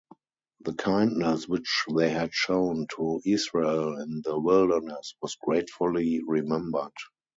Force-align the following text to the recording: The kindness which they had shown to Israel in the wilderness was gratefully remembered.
The 0.61 0.73
kindness 0.73 1.47
which 1.47 1.83
they 1.95 2.09
had 2.09 2.33
shown 2.33 2.87
to 2.95 3.21
Israel 3.23 3.99
in 3.99 4.23
the 4.25 4.39
wilderness 4.39 5.13
was 5.21 5.35
gratefully 5.35 6.21
remembered. 6.25 6.93